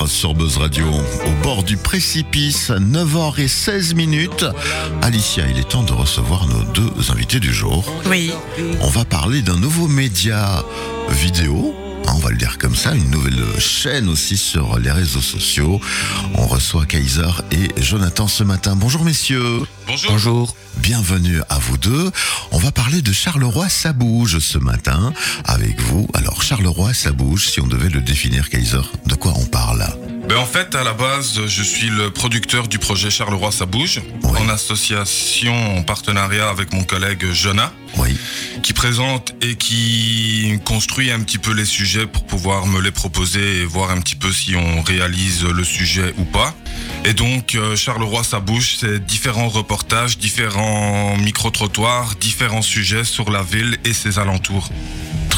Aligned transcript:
4 0.00 0.08
sur 0.08 0.34
Buzz 0.34 0.56
Radio, 0.56 0.86
au 0.86 1.42
bord 1.42 1.62
du 1.62 1.76
précipice, 1.76 2.70
9h16 2.70 3.94
minutes. 3.94 4.46
Alicia, 5.02 5.46
il 5.46 5.58
est 5.58 5.68
temps 5.68 5.82
de 5.82 5.92
recevoir 5.92 6.46
nos 6.46 6.62
deux 6.72 7.10
invités 7.10 7.38
du 7.38 7.52
jour. 7.52 7.84
Oui. 8.06 8.32
On 8.80 8.88
va 8.88 9.04
parler 9.04 9.42
d'un 9.42 9.58
nouveau 9.58 9.88
média 9.88 10.64
vidéo. 11.10 11.74
On 12.12 12.18
va 12.18 12.30
le 12.30 12.36
dire 12.36 12.58
comme 12.58 12.74
ça, 12.74 12.94
une 12.94 13.10
nouvelle 13.10 13.42
chaîne 13.58 14.08
aussi 14.08 14.36
sur 14.36 14.78
les 14.78 14.90
réseaux 14.90 15.20
sociaux. 15.20 15.80
On 16.34 16.46
reçoit 16.46 16.84
Kaiser 16.84 17.30
et 17.52 17.68
Jonathan 17.80 18.26
ce 18.26 18.44
matin. 18.44 18.74
Bonjour 18.76 19.04
messieurs. 19.04 19.60
Bonjour. 19.86 20.10
Bonjour. 20.10 20.56
Bienvenue 20.78 21.40
à 21.48 21.58
vous 21.58 21.78
deux. 21.78 22.10
On 22.52 22.58
va 22.58 22.72
parler 22.72 23.02
de 23.02 23.12
Charleroi, 23.12 23.68
ça 23.68 23.92
bouge 23.92 24.38
ce 24.38 24.58
matin 24.58 25.12
avec 25.44 25.80
vous. 25.80 26.08
Alors 26.14 26.42
Charleroi, 26.42 26.94
ça 26.94 27.12
bouge, 27.12 27.48
si 27.48 27.60
on 27.60 27.66
devait 27.66 27.88
le 27.88 28.00
définir, 28.00 28.48
Kaiser, 28.48 28.82
de 29.06 29.14
quoi 29.14 29.32
on 29.36 29.46
parle? 29.46 29.86
Ben 30.30 30.36
en 30.36 30.46
fait, 30.46 30.76
à 30.76 30.84
la 30.84 30.92
base, 30.92 31.44
je 31.48 31.62
suis 31.64 31.88
le 31.88 32.12
producteur 32.12 32.68
du 32.68 32.78
projet 32.78 33.10
Charleroi 33.10 33.50
Ça 33.50 33.66
Bouge, 33.66 34.00
Oui. 34.22 34.38
en 34.38 34.48
association, 34.48 35.78
en 35.78 35.82
partenariat 35.82 36.48
avec 36.48 36.72
mon 36.72 36.84
collègue 36.84 37.26
Jonah, 37.32 37.72
Oui, 37.96 38.16
qui 38.62 38.72
présente 38.72 39.34
et 39.42 39.56
qui 39.56 40.60
construit 40.64 41.10
un 41.10 41.18
petit 41.22 41.38
peu 41.38 41.52
les 41.52 41.64
sujets 41.64 42.06
pour 42.06 42.24
pouvoir 42.26 42.68
me 42.68 42.80
les 42.80 42.92
proposer 42.92 43.62
et 43.62 43.64
voir 43.64 43.90
un 43.90 44.00
petit 44.00 44.14
peu 44.14 44.30
si 44.30 44.54
on 44.54 44.82
réalise 44.82 45.42
le 45.42 45.64
sujet 45.64 46.14
ou 46.16 46.22
pas. 46.22 46.54
Et 47.04 47.12
donc, 47.12 47.56
euh, 47.56 47.74
Charleroi 47.74 48.22
Ça 48.22 48.38
Bouge, 48.38 48.76
c'est 48.78 49.04
différents 49.04 49.48
reportages, 49.48 50.16
différents 50.16 51.16
micro-trottoirs, 51.16 52.14
différents 52.20 52.62
sujets 52.62 53.02
sur 53.02 53.32
la 53.32 53.42
ville 53.42 53.78
et 53.84 53.92
ses 53.92 54.20
alentours. 54.20 54.70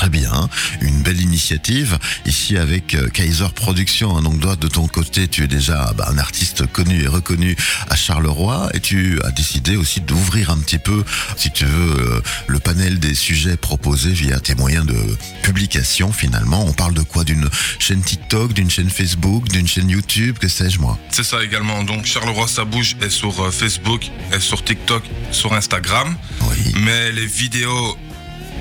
Très 0.02 0.10
bien. 0.10 0.48
Une 0.80 1.00
belle 1.02 1.20
initiative. 1.20 1.96
Ici 2.26 2.56
avec 2.56 2.96
euh, 2.96 3.08
Kaiser 3.08 3.46
Productions. 3.54 4.16
hein. 4.16 4.22
donc 4.22 4.40
toi, 4.40 4.56
de 4.56 4.66
ton 4.66 4.88
côté, 4.88 5.28
tu 5.28 5.44
es 5.44 5.46
déjà 5.46 5.92
bah, 5.96 6.08
un 6.10 6.18
artiste 6.18 6.66
connu 6.66 7.04
et 7.04 7.06
reconnu 7.06 7.54
à 7.88 7.94
Charleroi 7.94 8.68
et 8.74 8.80
tu 8.80 9.20
as 9.22 9.30
décidé 9.30 9.76
aussi 9.76 10.00
d'ouvrir 10.00 10.50
un 10.50 10.58
petit 10.58 10.78
peu, 10.78 11.04
si 11.36 11.52
tu 11.52 11.64
veux, 11.66 12.00
euh, 12.00 12.20
le 12.48 12.58
panel 12.58 12.98
des 12.98 13.14
sujets 13.14 13.56
proposés 13.56 14.10
via 14.10 14.40
tes 14.40 14.56
moyens 14.56 14.86
de 14.86 15.16
publication 15.44 16.12
finalement. 16.12 16.64
On 16.66 16.72
parle 16.72 16.94
de 16.94 17.02
quoi? 17.02 17.22
D'une 17.22 17.48
chaîne 17.78 18.02
TikTok, 18.02 18.54
d'une 18.54 18.70
chaîne 18.70 18.90
Facebook, 18.90 19.48
d'une 19.50 19.68
chaîne 19.68 19.88
YouTube, 19.88 20.36
que 20.40 20.48
sais-je 20.48 20.80
moi? 20.80 20.98
C'est 21.10 21.22
ça 21.22 21.44
également. 21.44 21.84
Donc, 21.84 22.06
Charleroi 22.06 22.48
Ça 22.48 22.64
Bouge 22.64 22.96
est 23.02 23.10
sur 23.10 23.40
euh, 23.40 23.52
Facebook, 23.52 24.10
est 24.32 24.40
sur 24.40 24.64
TikTok, 24.64 25.04
sur 25.30 25.52
Instagram. 25.52 26.16
Oui. 26.50 26.72
Mais 26.80 27.12
les 27.12 27.26
vidéos 27.26 27.96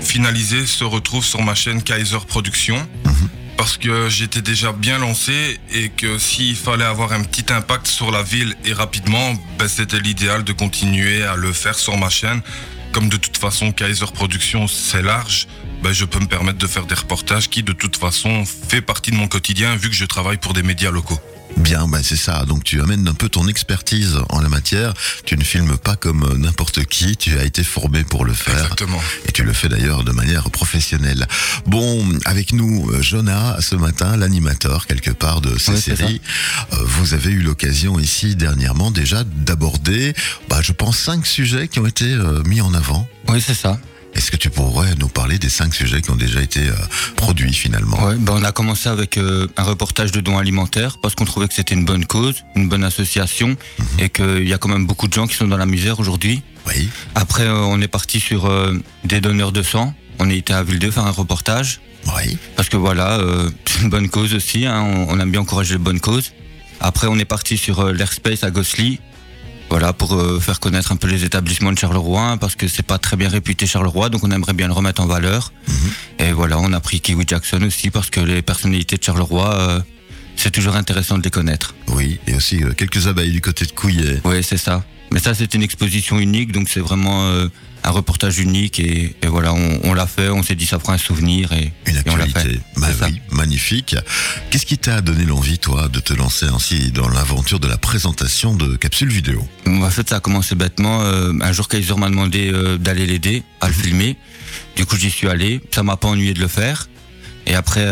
finalisées 0.02 0.66
se 0.66 0.84
retrouvent 0.84 1.26
sur 1.26 1.42
ma 1.42 1.56
chaîne 1.56 1.82
Kaiser 1.82 2.18
Productions. 2.28 2.88
Parce 3.58 3.78
que 3.78 4.10
j'étais 4.10 4.42
déjà 4.42 4.72
bien 4.72 4.98
lancé 4.98 5.60
et 5.72 5.90
que 5.90 6.18
s'il 6.18 6.56
fallait 6.56 6.86
avoir 6.86 7.14
un 7.14 7.22
petit 7.22 7.54
impact 7.54 7.86
sur 7.86 8.10
la 8.10 8.24
ville 8.24 8.56
et 8.66 8.74
rapidement, 8.74 9.34
ben, 9.60 9.68
c'était 9.68 10.00
l'idéal 10.00 10.44
de 10.44 10.52
continuer 10.52 11.24
à 11.24 11.36
le 11.36 11.54
faire 11.54 11.78
sur 11.78 11.96
ma 11.98 12.10
chaîne. 12.10 12.42
Comme 12.92 13.08
de 13.08 13.18
toute 13.18 13.38
façon 13.38 13.72
Kaiser 13.72 14.08
Productions 14.14 14.68
c'est 14.68 15.04
large, 15.04 15.48
ben, 15.84 15.94
je 15.94 16.06
peux 16.06 16.20
me 16.20 16.26
permettre 16.26 16.58
de 16.58 16.68
faire 16.68 16.86
des 16.86 16.96
reportages 16.96 17.50
qui 17.50 17.62
de 17.62 17.72
toute 17.72 17.98
façon 17.98 18.46
fait 18.46 18.82
partie 18.82 19.12
de 19.12 19.16
mon 19.16 19.28
quotidien 19.28 19.76
vu 19.76 19.90
que 19.90 19.96
je 19.96 20.06
travaille 20.06 20.38
pour 20.38 20.54
des 20.54 20.64
médias 20.64 20.92
locaux. 20.92 21.20
Bien, 21.58 21.88
bah 21.88 22.00
c'est 22.04 22.16
ça. 22.16 22.46
Donc 22.46 22.64
tu 22.64 22.82
amènes 22.82 23.08
un 23.08 23.14
peu 23.14 23.30
ton 23.30 23.48
expertise 23.48 24.20
en 24.30 24.42
la 24.42 24.50
matière. 24.50 24.94
Tu 25.26 25.38
ne 25.38 25.44
filmes 25.44 25.78
pas 25.78 25.96
comme 25.96 26.24
euh, 26.24 26.38
n'importe 26.38 26.86
qui. 26.86 27.18
Tu 27.18 27.38
as 27.38 27.44
été 27.44 27.64
formé 27.64 28.04
pour 28.04 28.26
le 28.26 28.34
faire. 28.34 28.56
Exactement. 28.56 29.02
Et 29.28 29.32
tu 29.32 29.44
le 29.44 29.54
fais 29.54 29.70
d'ailleurs 29.70 30.04
de 30.04 30.12
manière 30.12 30.50
professionnelle. 30.50 31.28
Bon, 31.68 32.04
avec 32.26 32.54
nous, 32.54 32.90
euh, 32.92 33.02
Jonah, 33.02 33.58
ce 33.60 33.76
matin, 33.76 34.18
l'animateur 34.18 34.88
quelque 34.88 35.12
part 35.12 35.42
de 35.42 35.58
ces 35.58 35.76
c'est 35.76 35.96
séries. 35.96 36.22
Euh, 36.74 36.78
vous 36.86 37.14
avez 37.14 37.32
eu 37.32 37.42
l'occasion 37.42 38.00
ici 38.00 38.36
dernièrement 38.36 38.92
déjà 38.92 39.24
d'aborder, 39.24 40.14
bah, 40.50 40.62
je 40.62 40.72
pense, 40.72 40.98
cinq 40.98 41.26
sujets 41.26 41.68
qui 41.68 41.80
ont 41.80 41.88
été 41.88 42.18
mis 42.46 42.62
en 42.62 42.74
avant. 42.74 43.08
Oui, 43.28 43.42
c'est 43.46 43.54
ça. 43.54 43.80
Est-ce 44.14 44.30
que 44.30 44.38
tu 44.38 44.50
pourrais 44.50 44.94
nous 44.96 45.08
parler 45.08 45.40
des 45.40 45.50
cinq 45.50 45.74
sujets 45.74 46.02
qui 46.02 46.10
ont 46.12 46.16
déjà 46.16 46.42
été 46.42 46.68
euh, 46.68 46.74
produits 47.16 47.54
finalement? 47.54 48.04
Ouais, 48.06 48.16
ben 48.18 48.34
on 48.40 48.44
a 48.44 48.52
commencé 48.52 48.90
avec 48.90 49.18
euh, 49.18 49.48
un 49.58 49.64
reportage 49.64 50.12
de 50.12 50.20
dons 50.20 50.38
alimentaires 50.38 50.98
parce 51.02 51.16
qu'on 51.16 51.26
trouvait 51.26 51.48
que 51.48 51.54
c'était 51.54 51.76
une 51.76 51.86
bonne 51.86 52.06
cause, 52.06 52.44
une 52.56 52.68
bonne 52.68 52.84
association 52.84 53.56
et 54.00 54.10
qu'il 54.10 54.48
y 54.48 54.54
a 54.54 54.58
quand 54.58 54.70
même 54.70 54.86
beaucoup 54.86 55.08
de 55.08 55.14
gens 55.14 55.28
qui 55.28 55.36
sont 55.36 55.48
dans 55.48 55.58
la 55.58 55.66
misère 55.66 56.00
aujourd'hui. 56.00 56.42
Oui, 56.68 56.90
Après, 57.16 57.44
euh, 57.44 57.56
on 57.56 57.82
est 57.82 57.88
parti 57.88 58.20
sur 58.20 58.52
des 59.06 59.22
donneurs 59.22 59.52
de 59.52 59.64
sang. 59.64 59.94
On 60.20 60.30
a 60.30 60.34
été 60.34 60.54
à 60.54 60.62
Ville 60.64 60.92
faire 60.92 61.06
un 61.06 61.12
reportage 61.12 61.80
oui, 62.18 62.36
parce 62.56 62.68
que 62.68 62.78
voilà, 62.78 63.20
c'est 63.66 63.84
une 63.84 63.90
bonne 63.90 64.10
cause 64.10 64.34
aussi. 64.34 64.66
hein, 64.66 64.82
on, 64.82 65.08
on 65.10 65.20
aime 65.20 65.30
bien 65.32 65.42
encourager 65.42 65.76
les 65.76 65.80
bonnes 65.80 66.00
causes. 66.00 66.32
Après, 66.80 67.06
on 67.08 67.18
est 67.20 67.26
parti 67.26 67.58
sur 67.58 67.92
l'airspace 67.94 68.44
à 68.44 68.50
Gossely. 68.50 69.00
Voilà, 69.72 69.94
pour 69.94 70.16
euh, 70.16 70.38
faire 70.42 70.60
connaître 70.60 70.92
un 70.92 70.98
peu 70.98 71.08
les 71.08 71.24
établissements 71.24 71.72
de 71.72 71.78
Charleroi, 71.78 72.36
parce 72.42 72.56
que 72.58 72.68
c'est 72.68 72.86
pas 72.86 72.98
très 72.98 73.16
bien 73.16 73.30
réputé 73.30 73.66
Charleroi, 73.66 74.10
donc 74.10 74.22
on 74.22 74.30
aimerait 74.30 74.52
bien 74.52 74.68
le 74.68 74.74
remettre 74.74 75.02
en 75.02 75.06
valeur. 75.06 75.54
Et 76.20 76.34
voilà, 76.34 76.60
on 76.60 76.74
a 76.74 76.82
pris 76.82 77.00
Kiwi 77.00 77.24
Jackson 77.26 77.62
aussi, 77.62 77.90
parce 77.90 78.10
que 78.10 78.20
les 78.20 78.42
personnalités 78.42 78.98
de 78.98 79.04
Charleroi, 79.04 79.56
euh, 79.56 79.80
c'est 80.36 80.52
toujours 80.52 80.76
intéressant 80.76 81.18
de 81.18 81.24
les 81.24 81.30
connaître. 81.30 81.74
oui. 81.88 82.20
Et 82.28 82.36
aussi 82.36 82.62
euh, 82.62 82.74
quelques 82.74 83.08
abeilles 83.08 83.32
du 83.32 83.40
côté 83.40 83.66
de 83.66 83.72
Couillet. 83.72 84.20
Oui, 84.26 84.44
c'est 84.44 84.58
ça. 84.58 84.84
Mais 85.12 85.20
ça, 85.20 85.34
c'est 85.34 85.54
une 85.54 85.62
exposition 85.64 86.20
unique, 86.20 86.52
donc 86.54 86.70
c'est 86.70 86.80
vraiment 86.80 87.26
euh, 87.28 87.48
un 87.84 87.90
reportage 87.92 88.40
unique. 88.40 88.80
Et, 88.80 89.16
et 89.22 89.28
voilà, 89.28 89.54
on, 89.54 89.80
on 89.84 89.94
l'a 89.94 90.08
fait, 90.08 90.30
on 90.30 90.42
s'est 90.42 90.56
dit 90.56 90.66
ça 90.66 90.80
fera 90.80 90.94
un 90.94 90.98
souvenir 90.98 91.52
et, 91.52 91.74
Une 91.86 91.98
et 91.98 92.02
on 92.08 92.16
l'a 92.16 92.26
fait. 92.28 92.38
actualité. 92.38 92.62
Bah 92.78 92.88
oui, 93.04 93.22
magnifique. 93.30 93.96
Qu'est-ce 94.50 94.66
qui 94.66 94.78
t'a 94.78 95.02
donné 95.02 95.26
l'envie, 95.26 95.60
toi, 95.60 95.90
de 95.90 96.00
te 96.00 96.14
lancer 96.14 96.46
ainsi 96.46 96.92
dans 96.92 97.10
l'aventure 97.10 97.60
de 97.60 97.68
la 97.68 97.78
présentation 97.78 98.56
de 98.56 98.78
capsules 98.78 99.10
vidéo? 99.10 99.46
En 99.68 99.90
fait, 99.90 100.08
ça 100.10 100.18
a 100.18 100.20
commencé 100.22 100.56
bêtement. 100.56 101.02
Euh, 101.02 101.34
un 101.42 101.52
jour, 101.52 101.68
Kaiser 101.68 101.96
m'a 101.96 102.10
demandé 102.10 102.50
euh, 102.54 102.78
d'aller 102.78 103.06
l'aider 103.06 103.44
à 103.60 103.68
le 103.68 103.74
filmer. 103.74 104.16
Du 104.78 104.86
coup, 104.86 104.96
j'y 104.96 105.12
suis 105.12 105.28
allé. 105.28 105.60
Ça 105.72 105.84
m'a 105.84 105.98
pas 105.98 106.08
ennuyé 106.08 106.34
de 106.34 106.40
le 106.40 106.48
faire. 106.48 106.88
Et 107.48 107.56
après, 107.56 107.86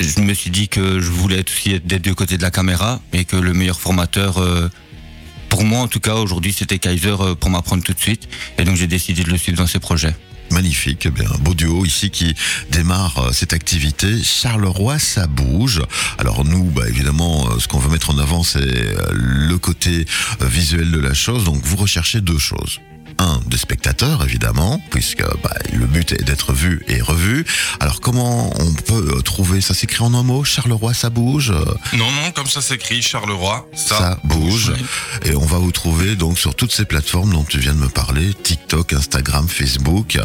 je 0.00 0.20
me 0.20 0.32
suis 0.32 0.50
dit 0.50 0.68
que 0.68 1.00
je 1.00 1.10
voulais 1.10 1.40
être 1.40 1.50
aussi 1.50 1.72
être 1.72 1.86
des 1.86 1.98
deux 1.98 2.14
côtés 2.14 2.36
de 2.36 2.42
la 2.42 2.50
caméra 2.50 3.00
et 3.12 3.24
que 3.24 3.36
le 3.36 3.52
meilleur 3.52 3.80
formateur, 3.80 4.38
euh, 4.38 4.68
pour 5.58 5.66
moi 5.66 5.80
en 5.80 5.88
tout 5.88 5.98
cas 5.98 6.14
aujourd'hui, 6.14 6.54
c'était 6.56 6.78
Kaiser 6.78 7.16
euh, 7.18 7.34
pour 7.34 7.50
m'apprendre 7.50 7.82
tout 7.82 7.92
de 7.92 7.98
suite. 7.98 8.28
Et 8.58 8.64
donc, 8.64 8.76
j'ai 8.76 8.86
décidé 8.86 9.24
de 9.24 9.30
le 9.30 9.36
suivre 9.36 9.58
dans 9.58 9.66
ses 9.66 9.80
projets. 9.80 10.14
Magnifique, 10.52 11.06
eh 11.06 11.10
bien, 11.10 11.28
beau 11.40 11.52
duo 11.52 11.84
ici 11.84 12.10
qui 12.10 12.32
démarre 12.70 13.18
euh, 13.18 13.32
cette 13.32 13.52
activité. 13.52 14.22
Charleroi, 14.22 15.00
ça 15.00 15.26
bouge. 15.26 15.82
Alors 16.16 16.44
nous, 16.44 16.62
bah, 16.62 16.88
évidemment, 16.88 17.48
euh, 17.50 17.58
ce 17.58 17.66
qu'on 17.66 17.80
veut 17.80 17.90
mettre 17.90 18.10
en 18.10 18.18
avant, 18.18 18.44
c'est 18.44 18.60
le 19.10 19.58
côté 19.58 20.06
visuel 20.40 20.92
de 20.92 21.00
la 21.00 21.12
chose. 21.12 21.42
Donc 21.42 21.60
vous 21.64 21.76
recherchez 21.76 22.20
deux 22.20 22.38
choses. 22.38 22.78
Un, 23.18 23.40
des 23.46 23.56
spectateurs, 23.56 24.22
évidemment, 24.24 24.80
puisque 24.90 25.24
bah, 25.42 25.54
le 25.72 25.86
but 25.86 26.12
est 26.12 26.22
d'être 26.22 26.52
vu 26.52 26.82
et 26.88 27.00
revu. 27.00 27.44
Alors 27.80 28.00
comment 28.00 28.52
on 28.60 28.72
peut 28.74 29.16
euh, 29.16 29.22
trouver, 29.22 29.60
ça 29.60 29.74
s'écrit 29.74 30.04
en 30.04 30.14
un 30.14 30.22
mot, 30.22 30.44
Charleroi, 30.44 30.94
ça 30.94 31.10
bouge 31.10 31.50
euh, 31.50 31.64
Non, 31.94 32.10
non, 32.10 32.30
comme 32.32 32.46
ça 32.46 32.62
s'écrit, 32.62 33.02
Charleroi, 33.02 33.68
ça, 33.74 33.98
ça 33.98 34.20
bouge. 34.24 34.72
Et 35.24 35.34
on 35.34 35.46
va 35.46 35.58
vous 35.58 35.72
trouver 35.72 36.14
donc 36.14 36.38
sur 36.38 36.54
toutes 36.54 36.72
ces 36.72 36.84
plateformes 36.84 37.32
dont 37.32 37.44
tu 37.44 37.58
viens 37.58 37.74
de 37.74 37.80
me 37.80 37.88
parler, 37.88 38.34
TikTok, 38.34 38.92
Instagram, 38.92 39.48
Facebook. 39.48 40.18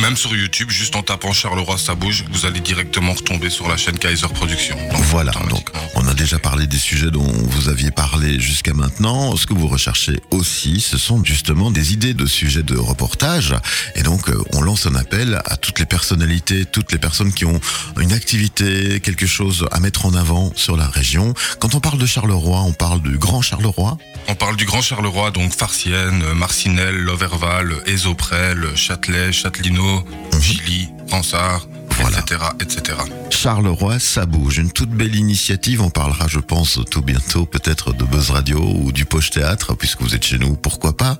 Même 0.00 0.16
sur 0.16 0.34
YouTube, 0.34 0.70
juste 0.70 0.94
en 0.94 1.02
tapant 1.02 1.32
Charleroi, 1.32 1.76
ça 1.76 1.96
bouge, 1.96 2.24
vous 2.30 2.46
allez 2.46 2.60
directement 2.60 3.12
retomber 3.14 3.50
sur 3.50 3.68
la 3.68 3.76
chaîne 3.76 3.98
Kaiser 3.98 4.28
Productions. 4.28 4.76
Donc, 4.92 5.02
Voilà, 5.02 5.32
donc 5.50 5.70
on 5.96 6.06
a 6.06 6.14
déjà 6.14 6.38
parlé 6.38 6.68
des 6.68 6.78
sujets 6.78 7.10
dont 7.10 7.26
vous 7.26 7.68
aviez 7.68 7.90
parlé 7.90 8.38
jusqu'à 8.38 8.74
maintenant. 8.74 9.36
Ce 9.36 9.46
que 9.46 9.54
vous 9.54 9.66
recherchez 9.66 10.20
aussi, 10.30 10.80
ce 10.80 10.98
sont 10.98 11.24
justement 11.24 11.72
des 11.72 11.92
idées 11.92 12.14
de 12.14 12.26
sujets 12.26 12.62
de 12.62 12.76
reportage. 12.76 13.54
Et 13.96 14.02
donc 14.02 14.28
euh, 14.28 14.40
on 14.52 14.60
lance 14.60 14.86
un 14.86 14.94
appel 14.94 15.42
à 15.44 15.56
toutes 15.56 15.80
les 15.80 15.86
personnalités, 15.86 16.64
toutes 16.64 16.92
les 16.92 16.98
personnes 16.98 17.32
qui 17.32 17.44
ont 17.44 17.60
une 17.98 18.12
activité, 18.12 19.00
quelque 19.00 19.26
chose 19.26 19.66
à 19.72 19.80
mettre 19.80 20.06
en 20.06 20.14
avant 20.14 20.52
sur 20.54 20.76
la 20.76 20.86
région. 20.86 21.34
Quand 21.58 21.74
on 21.74 21.80
parle 21.80 21.98
de 21.98 22.06
Charleroi, 22.06 22.60
on 22.60 22.72
parle 22.72 23.02
du 23.02 23.18
Grand 23.18 23.42
Charleroi. 23.42 23.98
On 24.28 24.34
parle 24.34 24.56
du 24.56 24.64
Grand 24.64 24.82
Charleroi, 24.82 25.30
donc 25.32 25.52
Farciennes, 25.54 26.22
Marcinelle, 26.34 26.96
Loverval, 26.96 27.74
Ésoprel, 27.86 28.76
Châtelet, 28.76 29.32
Châtelineau, 29.32 29.87
Gilly, 30.40 30.88
Ransard, 31.10 31.66
Voilà. 32.00 32.18
etc., 32.20 32.40
etc. 32.60 32.98
Charleroi, 33.30 33.98
ça 33.98 34.24
bouge. 34.26 34.58
Une 34.58 34.70
toute 34.72 34.90
belle 34.90 35.14
initiative. 35.16 35.80
On 35.80 35.90
parlera, 35.90 36.26
je 36.28 36.38
pense, 36.38 36.78
tout 36.90 37.02
bientôt 37.02 37.44
peut-être 37.46 37.92
de 37.92 38.04
Buzz 38.04 38.30
Radio 38.30 38.58
ou 38.60 38.92
du 38.92 39.04
Poche 39.04 39.30
Théâtre, 39.30 39.74
puisque 39.74 40.00
vous 40.02 40.14
êtes 40.14 40.24
chez 40.24 40.38
nous, 40.38 40.54
pourquoi 40.54 40.96
pas? 40.96 41.18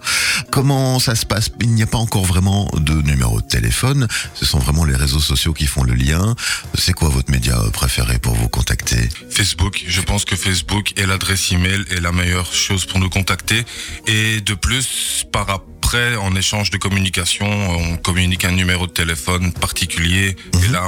Comment 0.50 0.98
ça 0.98 1.14
se 1.14 1.26
passe? 1.26 1.50
Il 1.60 1.70
n'y 1.74 1.82
a 1.82 1.86
pas 1.86 1.98
encore 1.98 2.24
vraiment 2.24 2.68
de 2.76 2.94
numéro 3.02 3.40
de 3.40 3.46
téléphone. 3.46 4.06
Ce 4.34 4.44
sont 4.44 4.58
vraiment 4.58 4.84
les 4.84 4.96
réseaux 4.96 5.20
sociaux 5.20 5.52
qui 5.52 5.66
font 5.66 5.82
le 5.84 5.94
lien. 5.94 6.34
C'est 6.74 6.92
quoi 6.92 7.08
votre 7.08 7.30
média 7.30 7.56
préféré 7.72 8.18
pour 8.18 8.34
vous 8.34 8.48
contacter? 8.48 9.08
Facebook, 9.30 9.84
je 9.86 10.00
pense 10.00 10.24
que 10.24 10.36
Facebook 10.36 10.92
et 10.96 11.06
l'adresse 11.06 11.52
email 11.52 11.84
est 11.90 12.00
la 12.00 12.12
meilleure 12.12 12.52
chose 12.52 12.84
pour 12.84 12.98
nous 13.00 13.10
contacter. 13.10 13.64
Et 14.06 14.40
de 14.40 14.54
plus, 14.54 15.24
par 15.32 15.48
après 15.50 15.64
après, 15.88 16.16
en 16.16 16.34
échange 16.36 16.68
de 16.70 16.76
communication, 16.76 17.46
on 17.48 17.96
communique 17.96 18.44
un 18.44 18.50
numéro 18.50 18.86
de 18.86 18.92
téléphone 18.92 19.54
particulier 19.54 20.36
et 20.52 20.56
Mhm. 20.66 20.72
là, 20.72 20.82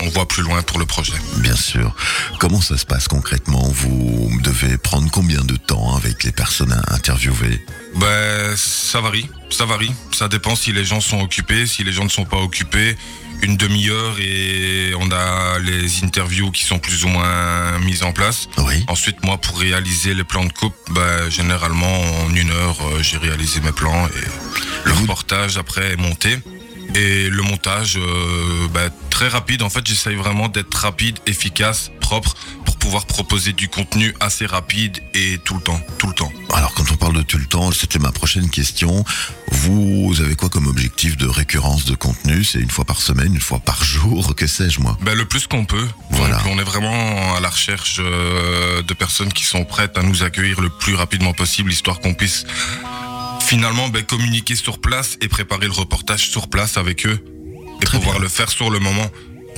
on, 0.00 0.06
on 0.06 0.08
voit 0.08 0.26
plus 0.26 0.42
loin 0.42 0.62
pour 0.62 0.78
le 0.78 0.86
projet. 0.86 1.12
Bien 1.36 1.54
sûr. 1.54 1.94
Comment 2.38 2.62
ça 2.62 2.78
se 2.78 2.86
passe 2.86 3.06
concrètement? 3.06 3.68
Vous 3.68 4.30
devez 4.42 4.78
prendre 4.78 5.10
combien 5.10 5.42
de 5.42 5.56
temps 5.56 5.94
avec 5.94 6.24
les 6.24 6.32
personnes 6.32 6.72
à 6.72 6.94
interviewer 6.94 7.62
Ben, 7.96 8.56
ça 8.56 9.02
varie, 9.02 9.28
ça 9.50 9.66
varie. 9.66 9.92
Ça 10.16 10.26
dépend 10.28 10.56
si 10.56 10.72
les 10.72 10.86
gens 10.86 11.02
sont 11.02 11.20
occupés, 11.20 11.66
si 11.66 11.84
les 11.84 11.92
gens 11.92 12.04
ne 12.04 12.08
sont 12.08 12.24
pas 12.24 12.38
occupés. 12.38 12.96
Une 13.42 13.56
demi-heure 13.56 14.16
et 14.20 14.92
on 14.98 15.10
a 15.10 15.58
les 15.60 16.04
interviews 16.04 16.50
qui 16.50 16.64
sont 16.64 16.78
plus 16.78 17.04
ou 17.04 17.08
moins 17.08 17.78
mises 17.80 18.02
en 18.02 18.12
place. 18.12 18.48
Oui. 18.58 18.84
Ensuite, 18.88 19.24
moi, 19.24 19.38
pour 19.38 19.58
réaliser 19.58 20.12
les 20.14 20.24
plans 20.24 20.44
de 20.44 20.52
coupe, 20.52 20.74
ben, 20.90 21.30
généralement, 21.30 22.00
en 22.26 22.34
une 22.34 22.50
heure, 22.50 22.76
euh, 22.86 23.02
j'ai 23.02 23.16
réalisé 23.16 23.60
mes 23.60 23.72
plans 23.72 24.06
et 24.08 24.26
le 24.84 24.92
Vous- 24.92 25.02
reportage 25.02 25.56
après 25.56 25.92
est 25.92 25.96
monté. 25.96 26.38
Et 26.96 27.30
le 27.30 27.42
montage, 27.42 27.96
euh, 27.98 28.68
ben, 28.74 28.90
très 29.10 29.28
rapide. 29.28 29.62
En 29.62 29.70
fait, 29.70 29.86
j'essaye 29.86 30.16
vraiment 30.16 30.48
d'être 30.48 30.74
rapide, 30.74 31.18
efficace, 31.26 31.90
propre, 32.00 32.34
pouvoir 32.80 33.06
proposer 33.06 33.52
du 33.52 33.68
contenu 33.68 34.14
assez 34.20 34.46
rapide 34.46 34.98
et 35.14 35.38
tout 35.44 35.54
le 35.54 35.60
temps, 35.60 35.80
tout 35.98 36.08
le 36.08 36.14
temps. 36.14 36.32
Alors 36.52 36.74
quand 36.74 36.90
on 36.90 36.96
parle 36.96 37.16
de 37.16 37.22
tout 37.22 37.38
le 37.38 37.44
temps, 37.46 37.70
c'était 37.72 37.98
ma 37.98 38.10
prochaine 38.10 38.50
question. 38.50 39.04
Vous 39.52 40.14
avez 40.20 40.34
quoi 40.34 40.48
comme 40.48 40.66
objectif 40.66 41.16
de 41.16 41.26
récurrence 41.28 41.84
de 41.84 41.94
contenu? 41.94 42.42
C'est 42.42 42.58
une 42.58 42.70
fois 42.70 42.84
par 42.84 43.00
semaine, 43.00 43.34
une 43.34 43.40
fois 43.40 43.58
par 43.60 43.84
jour, 43.84 44.34
que 44.34 44.46
sais-je 44.46 44.80
moi? 44.80 44.96
Ben, 45.02 45.14
le 45.14 45.26
plus 45.26 45.46
qu'on 45.46 45.64
peut. 45.64 45.86
Voilà. 46.10 46.36
Donc, 46.38 46.46
on 46.46 46.58
est 46.58 46.64
vraiment 46.64 47.34
à 47.36 47.40
la 47.40 47.50
recherche 47.50 47.98
euh, 48.00 48.82
de 48.82 48.94
personnes 48.94 49.32
qui 49.32 49.44
sont 49.44 49.64
prêtes 49.64 49.96
à 49.98 50.02
nous 50.02 50.22
accueillir 50.22 50.60
le 50.60 50.70
plus 50.70 50.94
rapidement 50.94 51.32
possible, 51.34 51.70
histoire 51.70 52.00
qu'on 52.00 52.14
puisse 52.14 52.44
finalement 53.40 53.88
ben, 53.88 54.02
communiquer 54.04 54.56
sur 54.56 54.80
place 54.80 55.16
et 55.20 55.28
préparer 55.28 55.66
le 55.66 55.72
reportage 55.72 56.28
sur 56.30 56.48
place 56.48 56.76
avec 56.76 57.06
eux 57.06 57.22
et 57.82 57.84
Très 57.84 57.98
pouvoir 57.98 58.16
bien. 58.16 58.22
le 58.24 58.28
faire 58.28 58.48
sur 58.50 58.70
le 58.70 58.78
moment. 58.78 59.06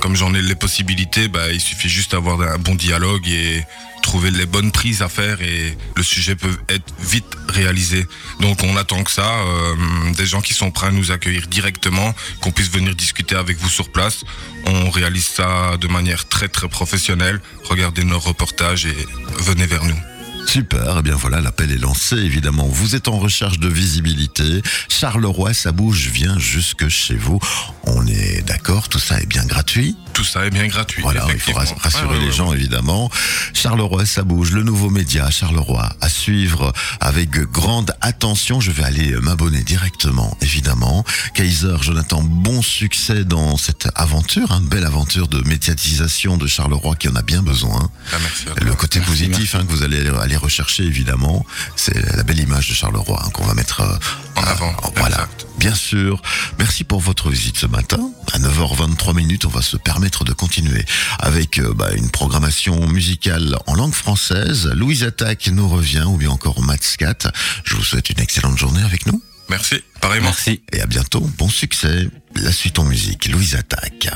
Comme 0.03 0.17
j'en 0.17 0.33
ai 0.33 0.41
les 0.41 0.55
possibilités, 0.55 1.29
ben, 1.29 1.47
il 1.53 1.61
suffit 1.61 1.87
juste 1.87 2.11
d'avoir 2.11 2.41
un 2.41 2.57
bon 2.57 2.75
dialogue 2.75 3.25
et 3.25 3.63
trouver 4.01 4.31
les 4.31 4.45
bonnes 4.45 4.73
prises 4.73 5.01
à 5.01 5.07
faire 5.07 5.41
et 5.41 5.77
le 5.95 6.03
sujet 6.03 6.35
peut 6.35 6.57
être 6.67 6.93
vite 6.99 7.37
réalisé. 7.47 8.05
Donc 8.41 8.61
on 8.63 8.75
attend 8.75 9.01
que 9.05 9.11
ça, 9.11 9.31
euh, 9.39 10.11
des 10.17 10.25
gens 10.25 10.41
qui 10.41 10.53
sont 10.53 10.71
prêts 10.71 10.87
à 10.87 10.91
nous 10.91 11.11
accueillir 11.11 11.47
directement, 11.47 12.13
qu'on 12.41 12.51
puisse 12.51 12.69
venir 12.69 12.93
discuter 12.95 13.35
avec 13.35 13.57
vous 13.59 13.69
sur 13.69 13.93
place. 13.93 14.25
On 14.65 14.89
réalise 14.89 15.27
ça 15.27 15.77
de 15.77 15.87
manière 15.87 16.27
très 16.27 16.49
très 16.49 16.67
professionnelle. 16.67 17.39
Regardez 17.63 18.03
nos 18.03 18.19
reportages 18.19 18.85
et 18.85 19.07
venez 19.39 19.67
vers 19.67 19.85
nous. 19.85 20.12
Super, 20.47 20.97
eh 20.99 21.01
bien 21.01 21.15
voilà, 21.15 21.41
l'appel 21.41 21.71
est 21.71 21.77
lancé 21.77 22.15
évidemment. 22.15 22.67
Vous 22.67 22.95
êtes 22.95 23.07
en 23.07 23.17
recherche 23.17 23.57
de 23.59 23.67
visibilité. 23.67 24.61
Charleroi, 24.87 25.53
ça 25.53 25.71
bouge, 25.71 26.09
vient 26.09 26.37
jusque 26.37 26.87
chez 26.89 27.15
vous. 27.15 27.39
On 27.85 28.05
est 28.05 28.43
d'accord, 28.45 28.87
tout 28.87 28.99
ça 28.99 29.19
est 29.19 29.25
bien 29.25 29.45
gratuit. 29.45 29.95
Tout 30.13 30.23
ça 30.23 30.45
est 30.45 30.51
bien 30.51 30.67
gratuit. 30.67 31.01
Voilà, 31.01 31.25
il 31.33 31.39
faut 31.39 31.53
rassurer 31.53 32.03
Ouais, 32.05 32.13
ouais, 32.13 32.19
les 32.19 32.25
ouais, 32.27 32.31
gens 32.31 32.49
ouais. 32.51 32.57
évidemment. 32.57 33.09
Charleroi, 33.53 34.05
ça 34.05 34.23
bouge, 34.23 34.51
le 34.51 34.61
nouveau 34.61 34.91
média 34.91 35.29
Charleroi 35.31 35.89
à 36.01 36.09
suivre 36.09 36.71
avec 36.99 37.31
grande 37.31 37.91
attention. 38.01 38.59
Je 38.59 38.69
vais 38.71 38.83
aller 38.83 39.15
m'abonner 39.21 39.63
directement, 39.63 40.37
évidemment. 40.41 41.03
Kaiser, 41.33 41.75
Jonathan, 41.81 42.21
bon 42.21 42.61
succès 42.61 43.25
dans 43.25 43.57
cette 43.57 43.87
aventure, 43.95 44.51
une 44.51 44.67
belle 44.67 44.85
aventure 44.85 45.27
de 45.27 45.41
médiatisation 45.47 46.37
de 46.37 46.45
Charleroi 46.45 46.95
qui 46.95 47.07
en 47.09 47.15
a 47.15 47.23
bien 47.23 47.41
besoin. 47.41 47.89
Ah, 48.11 48.17
merci. 48.21 48.45
Le 48.61 48.73
côté 48.75 48.99
Merci, 48.99 49.23
positif 49.25 49.55
hein, 49.55 49.65
que 49.65 49.71
vous 49.71 49.81
allez 49.81 50.07
aller 50.07 50.32
rechercher 50.37 50.83
évidemment, 50.83 51.45
c'est 51.75 51.97
la 52.15 52.23
belle 52.23 52.39
image 52.39 52.69
de 52.69 52.73
Charleroi 52.73 53.21
hein, 53.25 53.29
qu'on 53.33 53.45
va 53.45 53.53
mettre 53.53 53.81
euh, 53.81 53.95
En 54.35 54.43
euh, 54.43 54.45
avant, 54.45 54.75
voilà, 54.95 55.15
exact. 55.15 55.45
bien 55.57 55.75
sûr. 55.75 56.21
Merci 56.59 56.83
pour 56.83 56.99
votre 56.99 57.29
visite 57.29 57.57
ce 57.57 57.67
matin. 57.67 58.11
À 58.33 58.39
9h23 58.39 59.15
minutes, 59.15 59.45
on 59.45 59.49
va 59.49 59.61
se 59.61 59.77
permettre 59.77 60.23
de 60.23 60.33
continuer 60.33 60.85
avec 61.19 61.59
euh, 61.59 61.73
bah, 61.75 61.91
une 61.95 62.09
programmation 62.09 62.87
musicale 62.87 63.57
en 63.67 63.75
langue 63.75 63.93
française. 63.93 64.71
Louise 64.75 65.03
Attaque 65.03 65.47
nous 65.51 65.67
revient, 65.67 66.03
ou 66.07 66.17
bien 66.17 66.29
encore 66.29 66.61
Matscat. 66.61 67.31
Je 67.63 67.75
vous 67.75 67.83
souhaite 67.83 68.09
une 68.09 68.19
excellente 68.19 68.57
journée 68.57 68.83
avec 68.83 69.05
nous 69.05 69.21
Merci, 69.49 69.83
pareillement. 70.01 70.29
Merci. 70.29 70.61
et 70.71 70.81
à 70.81 70.85
bientôt. 70.85 71.19
Bon 71.37 71.49
succès. 71.49 72.07
La 72.35 72.51
suite 72.51 72.79
en 72.79 72.85
musique, 72.85 73.27
Louise 73.27 73.55
Attaque. 73.55 74.07